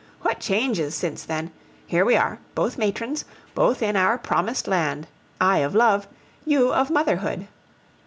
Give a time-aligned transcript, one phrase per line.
[0.23, 1.51] What changes since then!
[1.85, 5.05] Here we are, both matrons, both in our promised land
[5.39, 6.07] I of love,
[6.43, 7.47] you of motherhood.